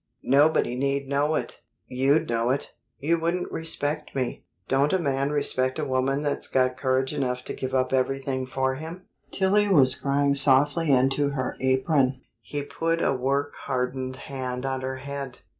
[0.23, 2.71] Nobody need know it." "You'd know it.
[2.97, 7.53] You wouldn't respect me." "Don't a man respect a woman that's got courage enough to
[7.53, 12.21] give up everything for him?" Tillie was crying softly into her apron.
[12.41, 15.37] He put a work hardened hand on her head.